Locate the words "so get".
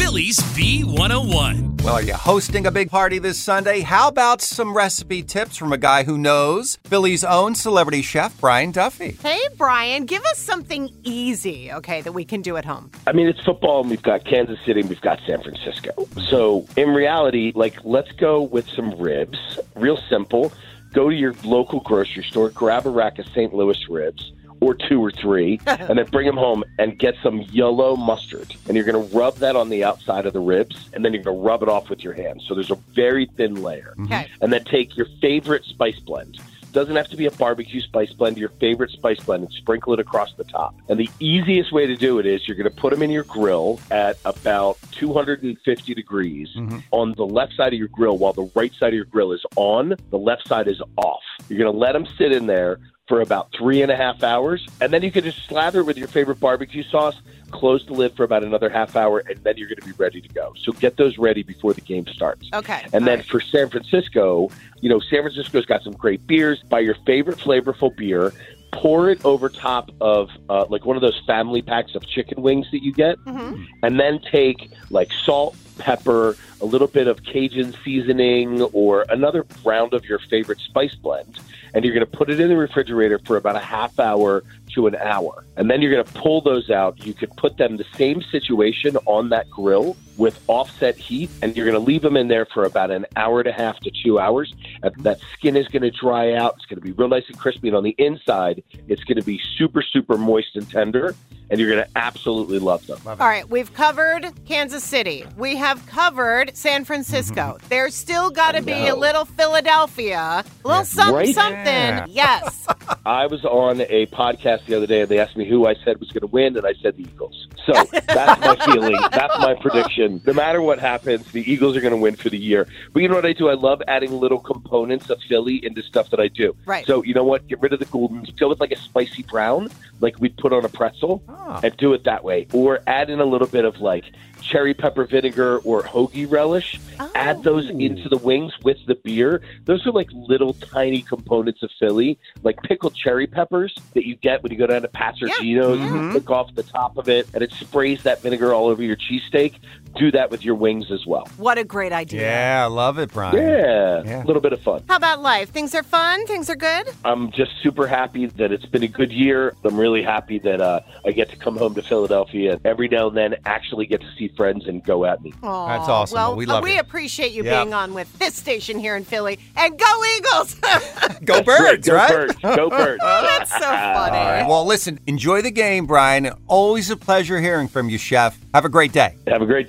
60.56-60.96